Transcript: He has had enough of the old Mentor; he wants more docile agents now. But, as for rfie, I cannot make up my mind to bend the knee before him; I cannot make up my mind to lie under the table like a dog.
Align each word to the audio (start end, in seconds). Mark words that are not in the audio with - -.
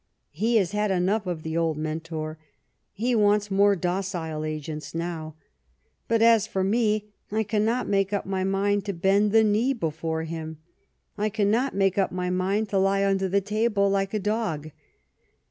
He 0.31 0.55
has 0.55 0.71
had 0.71 0.89
enough 0.89 1.27
of 1.27 1.43
the 1.43 1.55
old 1.55 1.77
Mentor; 1.77 2.39
he 2.91 3.13
wants 3.13 3.51
more 3.51 3.75
docile 3.75 4.43
agents 4.43 4.95
now. 4.95 5.35
But, 6.07 6.23
as 6.23 6.47
for 6.47 6.63
rfie, 6.63 7.03
I 7.31 7.43
cannot 7.43 7.87
make 7.87 8.11
up 8.11 8.25
my 8.25 8.43
mind 8.43 8.83
to 8.85 8.93
bend 8.93 9.31
the 9.31 9.43
knee 9.43 9.73
before 9.73 10.23
him; 10.23 10.57
I 11.19 11.29
cannot 11.29 11.75
make 11.75 11.99
up 11.99 12.11
my 12.11 12.31
mind 12.31 12.69
to 12.69 12.79
lie 12.79 13.05
under 13.05 13.29
the 13.29 13.41
table 13.41 13.91
like 13.91 14.15
a 14.15 14.19
dog. 14.19 14.71